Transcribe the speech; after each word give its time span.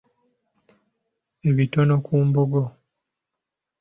Ebitono 1.49 1.95
ku 2.05 2.13
Mbogo. 2.27 2.63